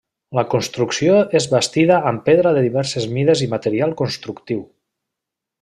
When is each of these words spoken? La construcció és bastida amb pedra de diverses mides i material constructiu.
La 0.37 0.43
construcció 0.53 1.19
és 1.41 1.47
bastida 1.51 1.99
amb 2.13 2.25
pedra 2.31 2.55
de 2.57 2.65
diverses 2.69 3.07
mides 3.19 3.47
i 3.49 3.51
material 3.55 3.97
constructiu. 4.03 4.69